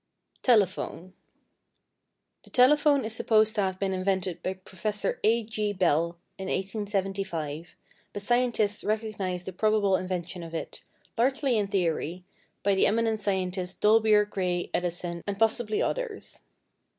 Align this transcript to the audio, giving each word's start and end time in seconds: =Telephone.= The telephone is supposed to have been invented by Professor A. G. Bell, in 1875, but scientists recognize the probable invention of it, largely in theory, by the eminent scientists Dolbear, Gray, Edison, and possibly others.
=Telephone.= 0.41 1.13
The 2.43 2.49
telephone 2.49 3.05
is 3.05 3.13
supposed 3.13 3.53
to 3.53 3.61
have 3.61 3.77
been 3.77 3.93
invented 3.93 4.41
by 4.41 4.55
Professor 4.55 5.19
A. 5.23 5.43
G. 5.43 5.73
Bell, 5.73 6.17
in 6.39 6.47
1875, 6.47 7.75
but 8.11 8.23
scientists 8.23 8.83
recognize 8.83 9.45
the 9.45 9.53
probable 9.53 9.95
invention 9.97 10.41
of 10.41 10.55
it, 10.55 10.81
largely 11.19 11.55
in 11.55 11.67
theory, 11.67 12.23
by 12.63 12.73
the 12.73 12.87
eminent 12.87 13.19
scientists 13.19 13.75
Dolbear, 13.79 14.25
Gray, 14.27 14.71
Edison, 14.73 15.21
and 15.27 15.37
possibly 15.37 15.83
others. 15.83 16.41